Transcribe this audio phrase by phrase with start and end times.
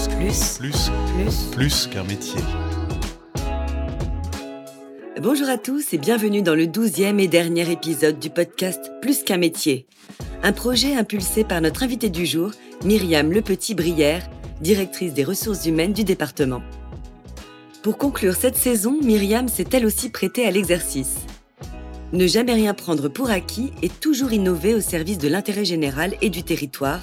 [0.00, 2.40] Plus, plus, plus, plus, plus qu'un métier.
[5.20, 9.36] Bonjour à tous et bienvenue dans le douzième et dernier épisode du podcast Plus qu'un
[9.36, 9.86] métier.
[10.42, 12.52] Un projet impulsé par notre invitée du jour,
[12.82, 14.26] Myriam Le Petit-Brière,
[14.62, 16.62] directrice des ressources humaines du département.
[17.82, 21.16] Pour conclure cette saison, Myriam s'est elle aussi prêtée à l'exercice.
[22.12, 26.30] Ne jamais rien prendre pour acquis et toujours innover au service de l'intérêt général et
[26.30, 27.00] du territoire.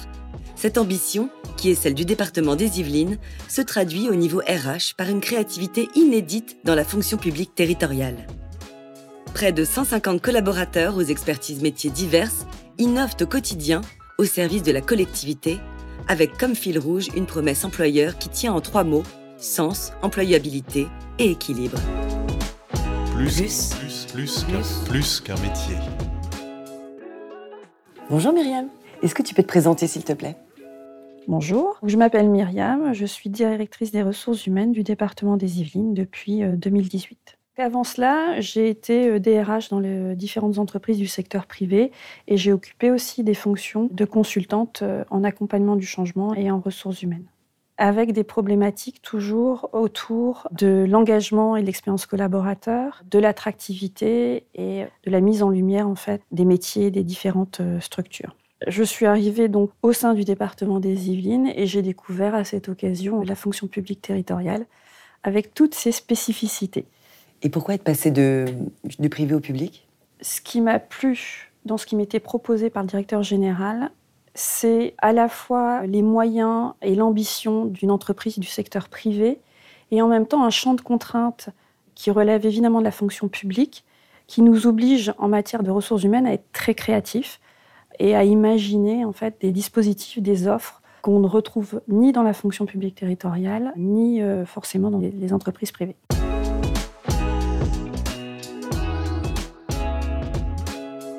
[0.58, 5.08] Cette ambition, qui est celle du département des Yvelines, se traduit au niveau RH par
[5.08, 8.26] une créativité inédite dans la fonction publique territoriale.
[9.34, 12.44] Près de 150 collaborateurs aux expertises métiers diverses
[12.76, 13.82] innovent au quotidien
[14.18, 15.60] au service de la collectivité,
[16.08, 19.04] avec comme fil rouge une promesse employeur qui tient en trois mots
[19.36, 20.88] sens, employabilité
[21.20, 21.78] et équilibre.
[23.14, 25.76] Plus, plus, plus, plus, plus qu'un métier.
[28.10, 28.66] Bonjour Myriam,
[29.04, 30.36] est-ce que tu peux te présenter s'il te plaît?
[31.28, 36.40] Bonjour, je m'appelle Myriam, je suis directrice des ressources humaines du département des Yvelines depuis
[36.40, 37.38] 2018.
[37.58, 41.92] Euh, Avant cela, j'ai été DRH euh, dans les différentes entreprises du secteur privé
[42.28, 46.60] et j'ai occupé aussi des fonctions de consultante euh, en accompagnement du changement et en
[46.60, 47.26] ressources humaines
[47.76, 55.20] avec des problématiques toujours autour de l'engagement et l'expérience collaborateur, de l'attractivité et de la
[55.20, 58.34] mise en lumière en fait des métiers des différentes structures.
[58.66, 62.68] Je suis arrivée donc au sein du département des Yvelines et j'ai découvert à cette
[62.68, 64.66] occasion la fonction publique territoriale
[65.22, 66.84] avec toutes ses spécificités.
[67.42, 68.46] Et pourquoi être passé de,
[68.98, 69.86] du privé au public?
[70.20, 73.90] Ce qui m'a plu dans ce qui m'était proposé par le directeur général,
[74.34, 79.38] c'est à la fois les moyens et l'ambition d'une entreprise du secteur privé
[79.92, 81.50] et en même temps un champ de contraintes
[81.94, 83.84] qui relève évidemment de la fonction publique,
[84.26, 87.40] qui nous oblige en matière de ressources humaines à être très créatifs
[87.98, 92.32] et à imaginer en fait des dispositifs, des offres qu'on ne retrouve ni dans la
[92.32, 95.96] fonction publique territoriale, ni euh, forcément dans les entreprises privées.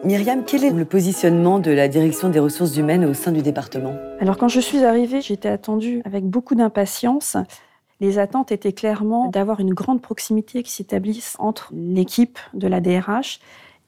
[0.06, 3.94] Myriam, quel est le positionnement de la direction des ressources humaines au sein du département?
[4.22, 7.36] Alors quand je suis arrivée, j'étais attendue avec beaucoup d'impatience.
[8.00, 13.40] Les attentes étaient clairement d'avoir une grande proximité qui s'établisse entre l'équipe de la DRH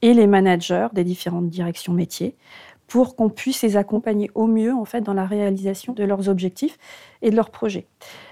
[0.02, 2.36] et les managers des différentes directions métiers
[2.92, 6.78] pour qu'on puisse les accompagner au mieux en fait dans la réalisation de leurs objectifs
[7.22, 7.88] et de leurs projets.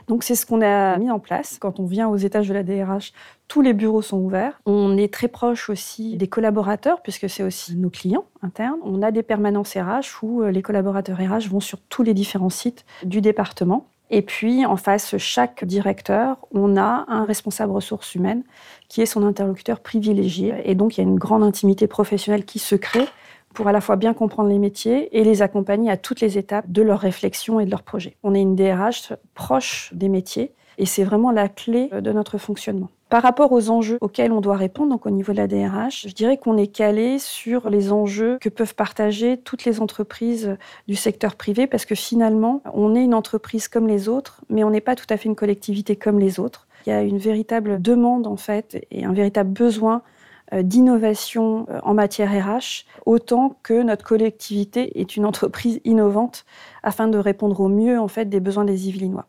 [0.10, 1.60] Donc c'est ce qu'on a mis en place.
[1.62, 3.14] Quand on vient aux étages de la DRH,
[3.48, 4.60] tous les bureaux sont ouverts.
[4.66, 8.80] On est très proche aussi des collaborateurs puisque c'est aussi nos clients internes.
[8.84, 12.50] On a des permanences RH où euh, les collaborateurs RH vont sur tous les différents
[12.50, 13.88] sites du département.
[14.10, 18.44] Et puis, en face, chaque directeur, on a un responsable ressources humaines
[18.90, 20.56] qui est son interlocuteur privilégié.
[20.66, 23.06] Et donc, il y a une grande intimité professionnelle qui se crée
[23.54, 26.70] pour à la fois bien comprendre les métiers et les accompagner à toutes les étapes
[26.70, 28.16] de leur réflexion et de leur projet.
[28.24, 32.90] On est une DRH proche des métiers et c'est vraiment la clé de notre fonctionnement.
[33.10, 36.14] Par rapport aux enjeux auxquels on doit répondre, donc au niveau de la DRH, je
[36.14, 41.36] dirais qu'on est calé sur les enjeux que peuvent partager toutes les entreprises du secteur
[41.36, 44.96] privé parce que finalement, on est une entreprise comme les autres, mais on n'est pas
[44.96, 46.68] tout à fait une collectivité comme les autres.
[46.86, 50.19] Il y a une véritable demande en fait et un véritable besoin euh,
[50.62, 56.46] d'innovation euh, en matière RH, autant que notre collectivité est une entreprise innovante
[56.84, 59.28] afin de répondre au mieux en fait des besoins des Yvelinois.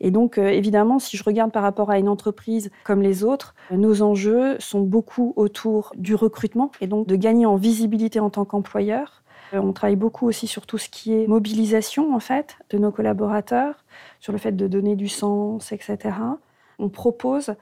[0.00, 3.54] Et donc, euh, évidemment, si je regarde par rapport à une entreprise comme les autres,
[3.70, 8.44] nos enjeux sont beaucoup autour du recrutement et donc de gagner en visibilité en tant
[8.44, 9.22] qu'employeur.
[9.54, 13.84] On travaille beaucoup aussi sur tout ce qui est mobilisation, en fait, de nos collaborateurs,
[14.18, 15.98] sur le fait de donner du sens, etc.
[16.78, 17.54] On propose euh,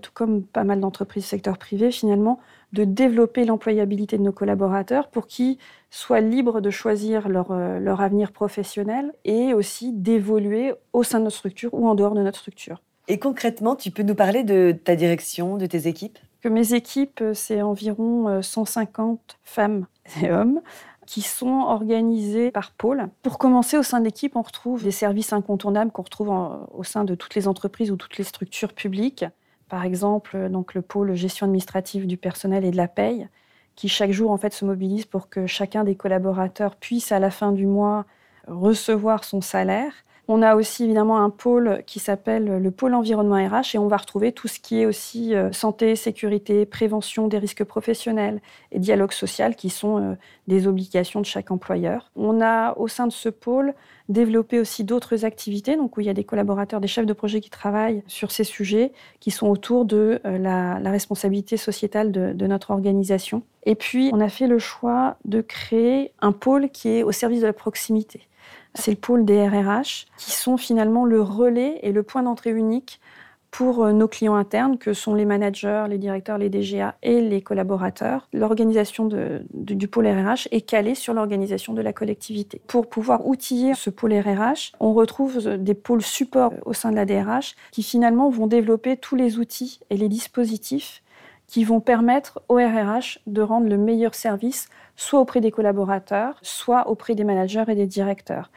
[0.00, 2.40] tout comme pas mal d'entreprises du secteur privé, finalement,
[2.72, 5.58] de développer l'employabilité de nos collaborateurs pour qu'ils
[5.90, 11.24] soient libres de choisir leur, euh, leur avenir professionnel et aussi d'évoluer au sein de
[11.24, 12.82] notre structure ou en dehors de notre structure.
[13.08, 16.18] Et concrètement, tu peux nous parler de ta direction, de tes équipes?
[16.42, 19.86] Que Mes équipes, c'est environ 150 euh, femmes
[20.22, 20.60] et hommes
[21.06, 23.08] qui sont organisés par pôle.
[23.22, 26.30] Pour commencer, au sein de l'équipe, on retrouve des services incontournables qu'on retrouve
[26.74, 29.24] au sein de toutes les entreprises ou toutes les structures publiques.
[29.68, 33.28] Par exemple, donc le pôle gestion administrative du personnel et de la paye,
[33.74, 37.30] qui chaque jour en fait se mobilise pour que chacun des collaborateurs puisse à la
[37.30, 38.06] fin du mois
[38.46, 39.92] recevoir son salaire
[40.28, 43.96] on a aussi évidemment un pôle qui s'appelle le pôle environnement RH et on va
[43.96, 48.40] retrouver tout ce qui est aussi euh, santé, sécurité, prévention des risques professionnels
[48.72, 50.14] et dialogue social qui sont euh,
[50.48, 52.10] des obligations de chaque employeur.
[52.16, 53.74] On a au sein de ce pôle
[54.08, 57.40] développé aussi d'autres activités, donc où il y a des collaborateurs, des chefs de projet
[57.40, 62.70] qui travaillent sur ces sujets, qui sont autour de euh, la, responsabilité sociétale de notre
[62.70, 63.42] organisation.
[63.64, 67.40] Et puis, on a fait le choix de créer un pôle qui est au service
[67.40, 68.28] de la proximité
[68.76, 73.00] c'est le pôle des RRH, qui sont finalement le relais et le point d'entrée unique
[73.50, 77.40] pour euh, nos clients internes, que sont les managers, les directeurs, les DGA et les
[77.40, 78.28] collaborateurs.
[78.32, 79.08] L'organisation
[79.54, 82.60] du pôle RRH est calée sur l'organisation de la collectivité.
[82.66, 87.06] Pour pouvoir outiller ce pôle RRH, on retrouve des pôles support au sein de la
[87.06, 91.02] DRH qui finalement vont développer tous les outils et les dispositifs
[91.46, 96.88] qui vont permettre au RRH de rendre le meilleur service soit auprès des collaborateurs, soit
[96.88, 98.50] auprès des managers et des directeurs.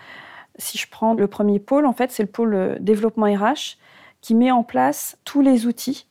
[0.58, 3.78] Si je prends le premier pôle, en fait, c'est le pôle euh, développement RH
[4.22, 6.08] qui met en place tous les outils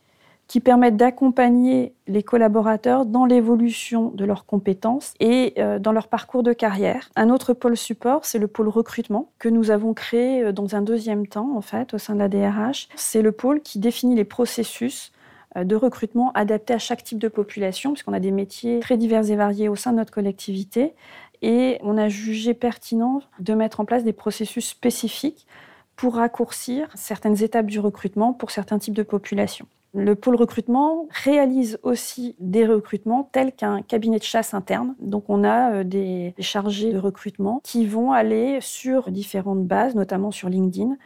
[0.49, 6.43] qui permettent d'accompagner les collaborateurs dans l'évolution de leurs compétences et euh, dans leur parcours
[6.43, 7.11] de carrière.
[7.17, 10.81] Un autre pôle support, c'est le pôle recrutement que nous avons créé euh, dans un
[10.81, 12.89] deuxième temps, en fait, au sein de la DRH.
[12.97, 15.13] C'est le pôle qui définit les processus
[15.57, 19.37] de recrutement adaptés à chaque type de population, puisqu'on a des métiers très divers et
[19.37, 20.95] variés au sein de notre collectivité.
[21.43, 25.47] Et on a jugé pertinent de mettre en place des processus spécifiques
[25.97, 29.67] pour raccourcir certaines étapes du recrutement pour certains types de populations.
[29.95, 34.95] Le pôle recrutement réalise aussi des recrutements tels qu'un cabinet de chasse interne.
[35.01, 40.31] Donc on a euh, des chargés de recrutement qui vont aller sur différentes bases, notamment
[40.31, 40.97] sur LinkedIn,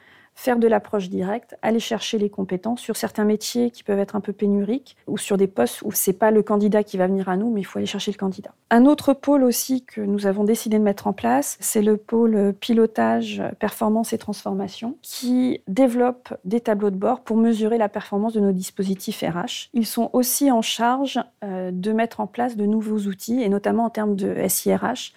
[0.42, 4.20] faire de l'approche directe, aller chercher les compétences sur certains métiers qui peuvent être un
[4.20, 7.36] peu pénuriques ou sur des postes où c'est pas le candidat qui va venir à
[7.36, 8.50] nous, mais il faut aller chercher le candidat.
[8.70, 12.54] Un autre pôle aussi que nous avons décidé de mettre en place, c'est le pôle
[12.58, 18.40] pilotage, performance et transformation qui développe des tableaux de bord pour mesurer la performance de
[18.40, 19.68] nos dispositifs RH.
[19.74, 23.84] Ils sont aussi en charge euh, de mettre en place de nouveaux outils et notamment
[23.84, 25.12] en termes de SIRH.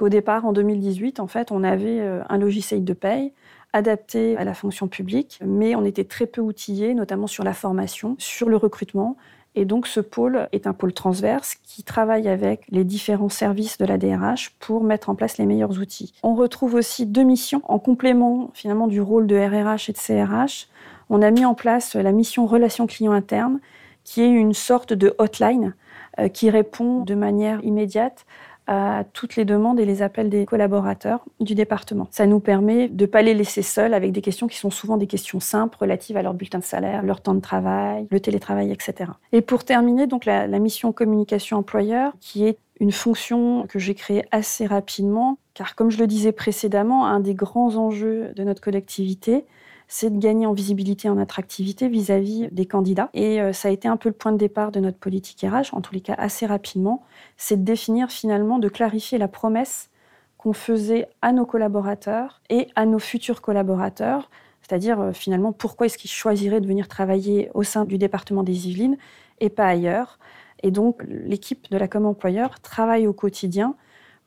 [0.00, 3.34] Qu'au départ, en 2018, en fait, on avait euh, un logiciel de paye
[3.74, 8.16] adapté à la fonction publique, mais on était très peu outillés, notamment sur la formation,
[8.16, 9.18] sur le recrutement.
[9.54, 13.84] Et donc ce pôle est un pôle transverse qui travaille avec les différents services de
[13.84, 16.14] la DRH pour mettre en place les meilleurs outils.
[16.22, 20.68] On retrouve aussi deux missions en complément finalement du rôle de RRH et de CRH.
[21.10, 23.60] On a mis en place la mission relation client interne
[24.04, 25.74] qui est une sorte de hotline
[26.18, 28.24] euh, qui répond de manière immédiate
[28.70, 32.06] à toutes les demandes et les appels des collaborateurs du département.
[32.12, 34.96] Ça nous permet de ne pas les laisser seuls avec des questions qui sont souvent
[34.96, 38.70] des questions simples relatives à leur bulletin de salaire, leur temps de travail, le télétravail,
[38.70, 39.10] etc.
[39.32, 43.94] Et pour terminer, donc la, la mission communication employeur, qui est une fonction que j'ai
[43.94, 48.60] créée assez rapidement, car comme je le disais précédemment, un des grands enjeux de notre
[48.62, 49.46] collectivité,
[49.92, 53.10] c'est de gagner en visibilité, en attractivité vis-à-vis des candidats.
[53.12, 55.74] Et euh, ça a été un peu le point de départ de notre politique RH,
[55.74, 57.02] en tous les cas assez rapidement,
[57.36, 59.90] c'est de définir finalement, de clarifier la promesse
[60.38, 64.30] qu'on faisait à nos collaborateurs et à nos futurs collaborateurs,
[64.62, 68.68] c'est-à-dire euh, finalement pourquoi est-ce qu'ils choisiraient de venir travailler au sein du département des
[68.68, 68.96] Yvelines
[69.40, 70.20] et pas ailleurs.
[70.62, 73.74] Et donc l'équipe de la com employeur travaille au quotidien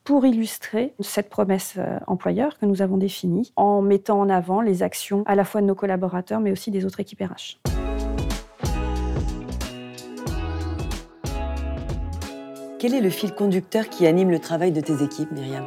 [0.03, 4.83] pour illustrer cette promesse euh, employeur que nous avons définie en mettant en avant les
[4.83, 7.59] actions à la fois de nos collaborateurs mais aussi des autres équipes RH.
[12.79, 15.63] Quel est le fil conducteur qui anime le travail de tes équipes, Myriam?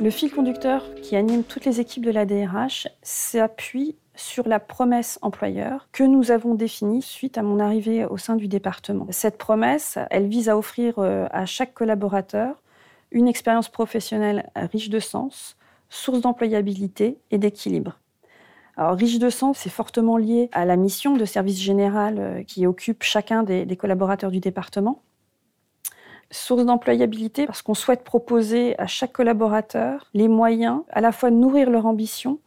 [0.00, 5.18] Le fil conducteur qui anime toutes les équipes de la DRH s'appuie sur la promesse
[5.22, 9.06] employeur que nous avons définie suite à mon arrivée au sein du département.
[9.10, 12.60] Cette promesse, elle vise à offrir euh, à chaque collaborateur
[13.10, 15.56] une expérience professionnelle riche de sens,
[15.88, 17.98] source d'employabilité et d'équilibre.
[18.76, 22.64] Alors, riche de sens, c'est fortement lié à la mission de service général euh, qui
[22.64, 25.02] occupe chacun des, des collaborateurs du département.
[26.30, 31.36] Source d'employabilité, parce qu'on souhaite proposer à chaque collaborateur les moyens à la fois de
[31.36, 32.38] nourrir leur ambition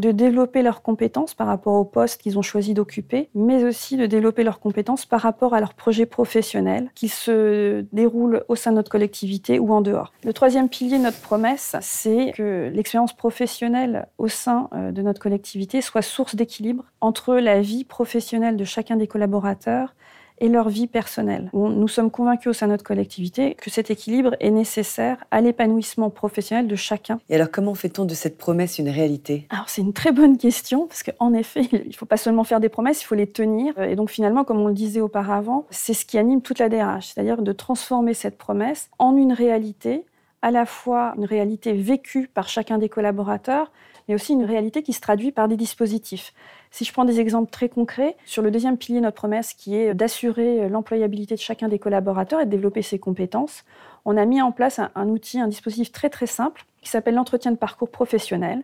[0.00, 4.06] de développer leurs compétences par rapport au poste qu'ils ont choisi d'occuper, mais aussi de
[4.06, 8.76] développer leurs compétences par rapport à leurs projets professionnels qui se déroulent au sein de
[8.76, 10.12] notre collectivité ou en dehors.
[10.24, 15.20] Le troisième pilier de notre promesse, c'est que l'expérience professionnelle au sein euh, de notre
[15.20, 19.94] collectivité soit source d'équilibre entre la vie professionnelle de chacun des collaborateurs
[20.40, 21.50] et leur vie personnelle.
[21.52, 26.10] Nous sommes convaincus au sein de notre collectivité que cet équilibre est nécessaire à l'épanouissement
[26.10, 27.20] professionnel de chacun.
[27.28, 29.46] Et alors comment fait-on de cette promesse une réalité?
[29.50, 32.60] Alors c'est une très bonne question parce qu'en effet, il ne faut pas seulement faire
[32.60, 33.78] des promesses, il faut les tenir.
[33.80, 37.12] Et donc finalement, comme on le disait auparavant, c'est ce qui anime toute la DRH,
[37.12, 40.04] c'est-à-dire de transformer cette promesse en une réalité
[40.42, 43.70] à la fois une réalité vécue par chacun des collaborateurs,
[44.08, 46.32] mais aussi une réalité qui se traduit par des dispositifs.
[46.70, 49.76] Si je prends des exemples très concrets, sur le deuxième pilier de notre promesse, qui
[49.76, 53.64] est d'assurer l'employabilité de chacun des collaborateurs et de développer ses compétences,
[54.04, 57.50] on a mis en place un, outil, un dispositif très très simple qui s'appelle l'entretien
[57.50, 58.62] de parcours professionnel,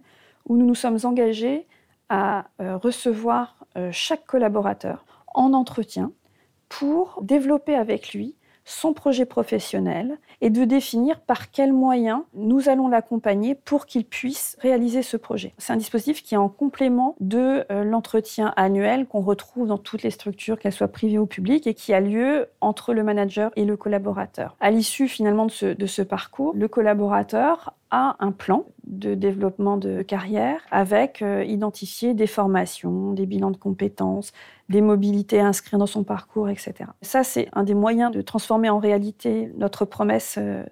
[0.49, 1.67] où nous nous sommes engagés
[2.09, 6.13] à euh, recevoir euh, chaque collaborateur en entretien
[6.69, 8.35] pour développer avec lui
[8.67, 14.57] son projet professionnel et de définir par quels moyens nous allons l'accompagner pour qu'il puisse
[14.61, 15.55] réaliser ce projet.
[15.57, 20.03] C'est un dispositif qui est en complément de euh, l'entretien annuel qu'on retrouve dans toutes
[20.03, 23.65] les structures, qu'elles soient privées ou publiques, et qui a lieu entre le manager et
[23.65, 24.57] le collaborateur.
[24.61, 29.77] À l'issue finalement de ce, de ce parcours, le collaborateur a un plan de développement
[29.77, 34.33] de carrière avec euh, identifier des formations, des bilans de compétences,
[34.69, 36.75] des mobilités inscrites dans son parcours, etc.
[37.03, 40.63] Ça, c'est un des moyens de transformer en réalité notre promesse euh,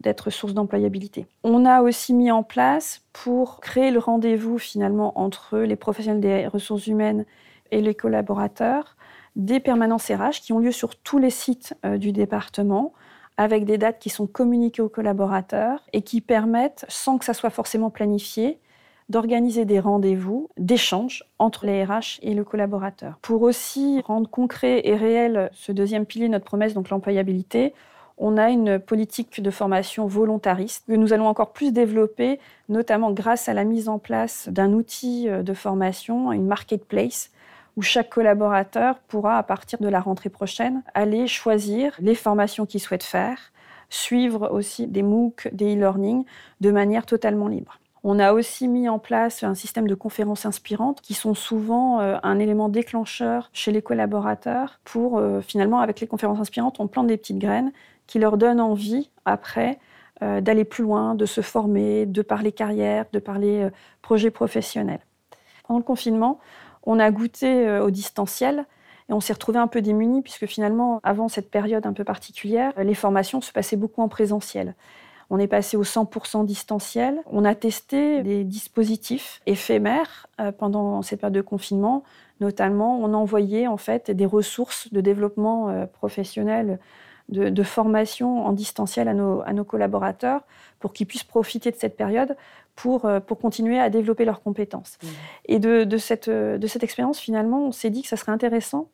[0.00, 1.26] d'être source d'employabilité.
[1.44, 6.46] On a aussi mis en place pour créer le rendez-vous finalement entre les professionnels des
[6.46, 7.24] ressources humaines
[7.70, 8.96] et les collaborateurs
[9.36, 12.92] des permanences RH qui ont lieu sur tous les sites euh, du département
[13.40, 17.48] avec des dates qui sont communiquées aux collaborateurs et qui permettent, sans que ça soit
[17.48, 18.58] forcément planifié,
[19.08, 23.14] d'organiser des rendez-vous d'échange entre les RH et le collaborateur.
[23.22, 27.72] Pour aussi rendre concret et réel ce deuxième pilier notre promesse, donc l'employabilité,
[28.18, 33.48] on a une politique de formation volontariste que nous allons encore plus développer, notamment grâce
[33.48, 37.30] à la mise en place d'un outil de formation, une marketplace,
[37.80, 42.78] où chaque collaborateur pourra, à partir de la rentrée prochaine, aller choisir les formations qu'il
[42.78, 43.38] souhaite faire,
[43.88, 46.26] suivre aussi des MOOC, des e-learning
[46.60, 47.78] de manière totalement libre.
[48.04, 52.18] On a aussi mis en place un système de conférences inspirantes qui sont souvent euh,
[52.22, 57.06] un élément déclencheur chez les collaborateurs pour euh, finalement avec les conférences inspirantes on plante
[57.06, 57.72] des petites graines
[58.06, 59.78] qui leur donnent envie après
[60.20, 63.70] euh, d'aller plus loin, de se former, de parler carrière, de parler
[64.02, 65.00] projets professionnels.
[65.66, 66.40] Pendant le confinement,
[66.84, 68.66] on a goûté au distanciel
[69.08, 72.72] et on s'est retrouvé un peu démunis puisque finalement, avant cette période un peu particulière,
[72.78, 74.74] les formations se passaient beaucoup en présentiel.
[75.30, 77.22] On est passé au 100% distanciel.
[77.26, 82.02] On a testé des dispositifs éphémères euh, pendant cette période de confinement.
[82.40, 86.80] Notamment, on a envoyé en fait des ressources de développement euh, professionnel,
[87.30, 90.42] de, formation en distanciel à nos, à nos collaborateurs
[90.78, 92.36] pour qu'ils puissent profiter de cette période
[92.74, 94.98] pour, euh, pour continuer à développer leurs compétences.
[95.02, 95.06] Mmh.
[95.46, 98.88] Et de, de, cette, de cette expérience, finalement, on s'est dit que ça serait intéressant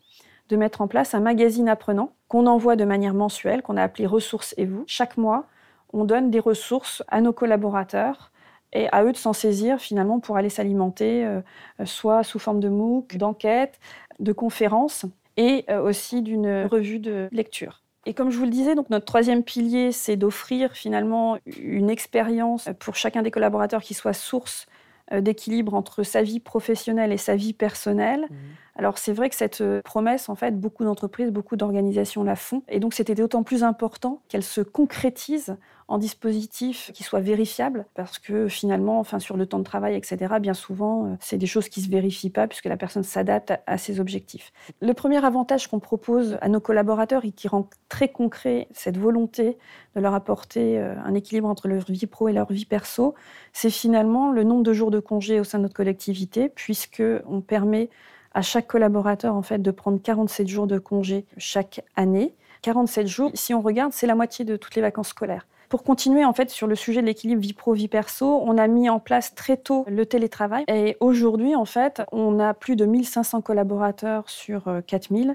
[0.49, 4.07] de mettre en place un magazine apprenant qu'on envoie de manière mensuelle, qu'on a appelé
[4.07, 4.85] Ressources et vous.
[4.87, 5.47] Chaque mois,
[5.93, 8.31] on donne des ressources à nos collaborateurs
[8.73, 11.41] et à eux de s'en saisir finalement pour aller s'alimenter, euh,
[11.85, 13.79] soit sous forme de MOOC, d'enquête,
[14.19, 17.83] de conférences et euh, aussi d'une revue de lecture.
[18.07, 22.69] Et comme je vous le disais, donc notre troisième pilier, c'est d'offrir finalement une expérience
[22.79, 24.67] pour chacun des collaborateurs qui soit source
[25.13, 28.27] euh, d'équilibre entre sa vie professionnelle et sa vie personnelle.
[28.31, 28.35] Mmh.
[28.77, 32.63] Alors c'est vrai que cette euh, promesse, en fait, beaucoup d'entreprises, beaucoup d'organisations la font.
[32.69, 35.57] Et donc c'était d'autant plus important qu'elle se concrétise
[35.89, 40.35] en dispositif qui soit vérifiable, parce que finalement, enfin, sur le temps de travail, etc.,
[40.41, 43.53] bien souvent, euh, c'est des choses qui ne se vérifient pas puisque la personne s'adapte
[43.67, 44.53] à ses objectifs.
[44.81, 49.59] Le premier avantage qu'on propose à nos collaborateurs et qui rend très concret cette volonté
[49.95, 53.15] de leur apporter euh, un équilibre entre leur vie pro et leur vie perso,
[53.53, 57.91] c'est finalement le nombre de jours de congé au sein de notre collectivité, puisqu'on permet
[58.35, 62.35] à chaque collaborateur en fait de prendre 47 jours de congé chaque année.
[62.63, 65.47] 47 jours, si on regarde, c'est la moitié de toutes les vacances scolaires.
[65.69, 68.69] Pour continuer en fait sur le sujet de l'équilibre vie pro vie perso, on a
[68.69, 72.87] mis en place très tôt le télétravail et aujourd'hui en fait, on a plus de
[72.87, 75.35] 1500 collaborateurs sur 4000 euh,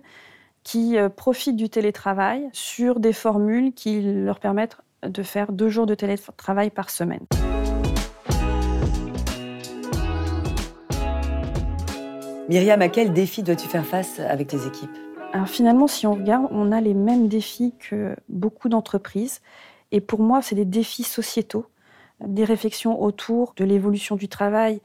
[0.63, 5.85] qui euh, profitent du télétravail sur des formules qui leur permettent de faire deux jours
[5.85, 7.25] de télétravail par semaine.
[12.47, 14.97] Myriam, à quel défi dois-tu faire face avec tes équipes?
[15.33, 19.41] Alors finalement, si on regarde, on a les mêmes défis que beaucoup d'entreprises.
[19.91, 21.65] Et pour moi, c'est des défis sociétaux,
[22.25, 24.81] des réflexions autour de l'évolution du travail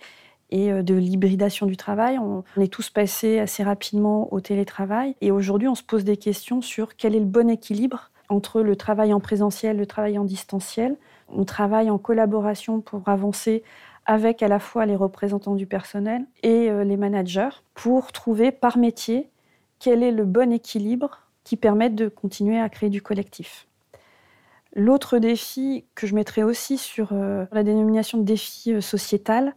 [0.50, 2.18] et euh, de l'hybridation du travail.
[2.18, 6.62] On, est tous passés assez rapidement au télétravail et aujourd'hui, on se pose des questions
[6.62, 10.96] sur quel est le bon équilibre entre le travail en présentiel, le travail en distanciel.
[11.28, 13.62] On travaille en collaboration pour avancer
[14.04, 18.78] avec à la fois les représentants du personnel et euh, les managers pour trouver par
[18.78, 19.30] métier
[19.78, 23.66] quel est le bon équilibre qui permette de continuer à créer du collectif.
[24.78, 29.54] L'autre défi que je mettrais aussi sur euh, la dénomination de défi euh, sociétal,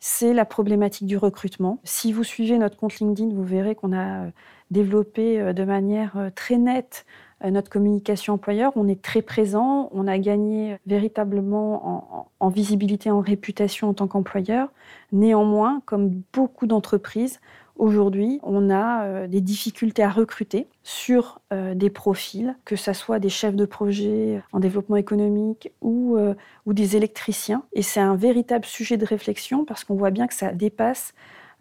[0.00, 1.80] c'est la problématique du recrutement.
[1.82, 4.30] Si vous suivez notre compte LinkedIn, vous verrez qu'on a euh,
[4.70, 7.06] développé de manière très nette
[7.42, 8.72] notre communication employeur.
[8.76, 14.06] On est très présent, on a gagné véritablement en, en visibilité, en réputation en tant
[14.06, 14.68] qu'employeur.
[15.10, 17.40] Néanmoins, comme beaucoup d'entreprises,
[17.80, 23.18] Aujourd'hui, on a euh, des difficultés à recruter sur euh, des profils, que ce soit
[23.18, 26.34] des chefs de projet en développement économique ou, euh,
[26.66, 27.62] ou des électriciens.
[27.72, 31.14] Et c'est un véritable sujet de réflexion parce qu'on voit bien que ça dépasse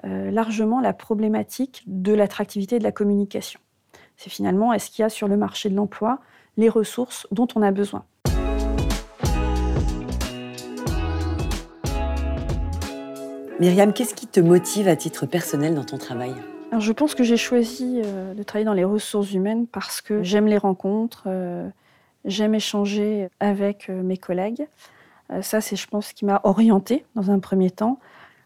[0.03, 3.59] largement la problématique de l'attractivité de la communication.
[4.15, 6.19] C'est finalement, est-ce qu'il y a sur le marché de l'emploi
[6.55, 8.05] les ressources dont on a besoin?
[13.59, 16.33] Myriam, qu'est-ce qui te motive à titre personnel dans ton travail?
[16.71, 20.23] Alors, Je pense que j'ai choisi euh, de travailler dans les ressources humaines parce que
[20.23, 21.67] j'aime les rencontres, euh,
[22.23, 24.65] j'aime échanger avec euh, mes collègues.
[25.41, 27.99] ça, c'est, je pense, ce qui m'a orientée dans un premier temps.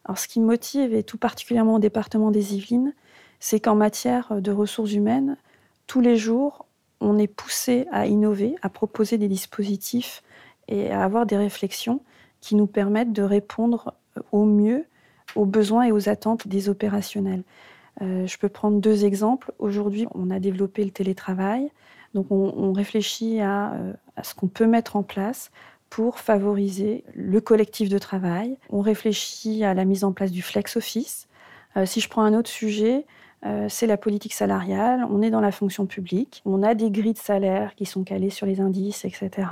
[0.05, 2.93] Alors, ce qui me motive, et tout particulièrement au département des Yvelines,
[3.39, 5.37] c'est qu'en matière de ressources humaines,
[5.85, 6.65] tous les jours,
[7.01, 10.23] on est poussé à innover, à proposer des dispositifs
[10.67, 12.01] et à avoir des réflexions
[12.41, 13.93] qui nous permettent de répondre
[14.31, 14.85] au mieux
[15.35, 17.43] aux besoins et aux attentes des opérationnels.
[18.01, 19.51] Euh, je peux prendre deux exemples.
[19.59, 21.71] Aujourd'hui, on a développé le télétravail.
[22.13, 25.51] Donc, on, réfléchit euh, à, ce qu'on peut mettre en place
[25.89, 28.57] pour favoriser le collectif de travail.
[28.69, 31.27] On réfléchit à la mise en place du flex office.
[31.75, 33.05] Euh, si je prends un autre sujet,
[33.67, 35.05] c'est la politique salariale.
[35.09, 36.41] On est dans la fonction publique.
[36.45, 39.47] On a des grilles de salaire qui sont calées sur les indices, etc.,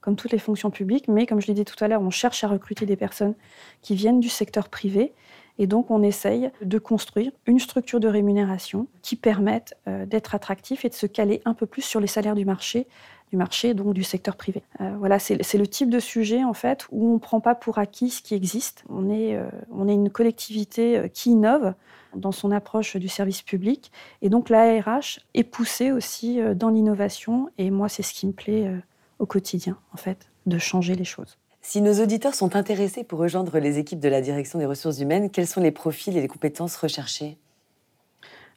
[0.00, 1.08] comme toutes les fonctions publiques.
[1.08, 3.34] Mais comme je l'ai dit tout à l'heure, on cherche à recruter des personnes
[3.80, 5.14] qui viennent du secteur privé
[5.60, 10.86] et donc, on essaye de construire une structure de rémunération qui permette euh, d'être attractif
[10.86, 12.86] et de se caler un peu plus sur les salaires du marché,
[13.30, 14.62] du marché donc du secteur privé.
[14.80, 17.76] Euh, voilà, c'est le type de sujet en fait où on ne prend pas pour
[17.76, 18.84] acquis ce qui existe.
[18.88, 21.74] On est, euh, on est une collectivité qui innove
[22.14, 27.70] dans son approche du service public et donc l'ARH est poussée aussi dans l'innovation et
[27.70, 28.70] moi c'est ce qui me plaît
[29.18, 31.38] au quotidien en fait, de changer les choses.
[31.62, 35.30] Si nos auditeurs sont intéressés pour rejoindre les équipes de la direction des ressources humaines,
[35.30, 37.38] quels sont les profils et les compétences recherchées?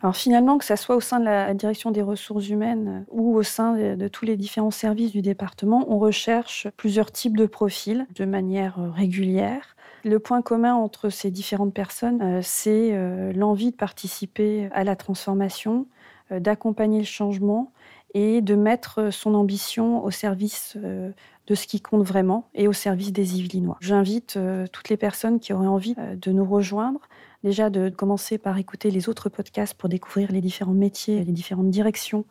[0.02, 3.44] Alors finalement, que ce soit au sein de la direction des ressources humaines ou au
[3.44, 8.26] sein de, tous les différents services du département, on recherche plusieurs types de profils de
[8.26, 9.78] manière régulière.
[10.06, 14.98] Le point commun entre ces différentes personnes, euh, c'est euh, l'envie de participer à la
[14.98, 15.88] transformation,
[16.32, 17.72] euh, d'accompagner le changement
[18.14, 23.12] et de mettre son ambition au service de ce qui compte vraiment et au service
[23.12, 23.78] des Yvelinois.
[23.80, 24.38] J'invite
[24.72, 27.00] toutes les personnes qui auraient envie de nous rejoindre,
[27.44, 31.72] déjà de commencer par écouter les autres podcasts pour découvrir les différents métiers, les différentes
[31.72, 32.24] directions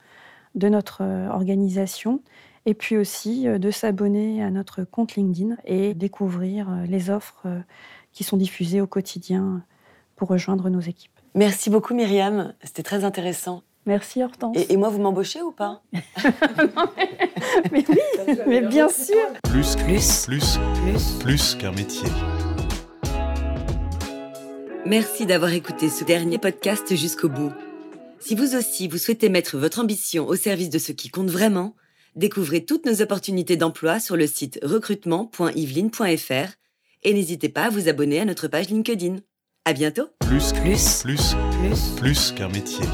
[0.55, 2.21] de notre organisation,
[2.67, 7.47] et puis aussi de s'abonner à notre compte LinkedIn et découvrir les offres
[8.13, 9.63] qui sont diffusées au quotidien
[10.17, 11.11] pour rejoindre nos équipes.
[11.35, 13.63] Merci beaucoup Myriam, c'était très intéressant.
[13.85, 14.57] Merci Hortense.
[14.69, 15.83] Et, moi, vous m'embauchez ou pas?
[17.73, 19.17] Mais, oui, mais bien sûr.
[19.43, 22.09] Plus, plus, plus, plus, plus qu'un métier.
[24.87, 27.53] Merci d'avoir écouté ce dernier podcast jusqu'au bout.
[28.21, 31.75] Si vous aussi, vous souhaitez mettre votre ambition au service de ce qui compte vraiment,
[32.17, 36.53] découvrez toutes nos opportunités d'emploi sur le site recrutement.yveline.fr
[37.05, 39.17] et n'hésitez pas à vous abonner à notre page LinkedIn.
[39.65, 40.09] À bientôt.
[40.21, 42.85] Plus, plus, plus, plus, plus qu'un métier.